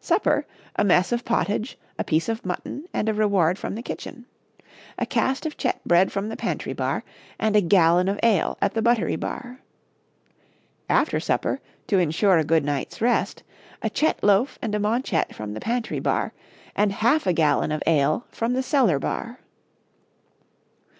Supper, 0.00 0.46
a 0.76 0.84
messe 0.84 1.10
of 1.10 1.24
pottage, 1.24 1.76
a 1.98 2.04
piece 2.04 2.28
of 2.28 2.46
mutton 2.46 2.84
and 2.94 3.08
a 3.08 3.12
reward 3.12 3.58
from 3.58 3.74
the 3.74 3.82
kitchen. 3.82 4.24
A 4.96 5.04
caste 5.04 5.46
of 5.46 5.56
chete 5.58 5.82
bread 5.84 6.12
from 6.12 6.28
the 6.28 6.36
pantry 6.36 6.72
bar, 6.72 7.02
and 7.40 7.56
a 7.56 7.60
gallon 7.60 8.06
of 8.06 8.20
ale 8.22 8.56
at 8.62 8.74
the 8.74 8.82
buttery 8.82 9.16
bar. 9.16 9.58
After 10.88 11.18
supper 11.18 11.60
to 11.88 11.98
insure 11.98 12.38
a 12.38 12.44
good 12.44 12.64
night's 12.64 13.00
rest 13.00 13.42
a 13.82 13.90
chete 13.92 14.22
loaf 14.22 14.60
and 14.62 14.76
a 14.76 14.78
maunchet 14.78 15.34
from 15.34 15.54
the 15.54 15.58
pantry 15.60 15.98
bar, 15.98 16.32
and 16.76 16.92
half 16.92 17.26
a 17.26 17.32
gallon 17.32 17.72
of 17.72 17.82
ale 17.84 18.26
from 18.30 18.52
the 18.52 18.62
seller 18.62 19.00
bar. 19.00 19.40